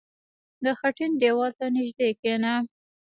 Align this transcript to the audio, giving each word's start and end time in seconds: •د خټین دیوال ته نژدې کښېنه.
•د 0.63 0.65
خټین 0.79 1.11
دیوال 1.21 1.51
ته 1.59 1.65
نژدې 1.75 2.09
کښېنه. 2.19 2.53